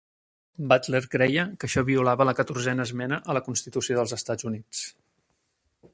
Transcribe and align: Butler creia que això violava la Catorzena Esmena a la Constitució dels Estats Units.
Butler 0.71 1.01
creia 1.15 1.43
que 1.63 1.67
això 1.67 1.83
violava 1.89 2.27
la 2.29 2.35
Catorzena 2.41 2.87
Esmena 2.89 3.19
a 3.35 3.39
la 3.39 3.45
Constitució 3.49 4.01
dels 4.01 4.19
Estats 4.21 4.49
Units. 4.53 4.85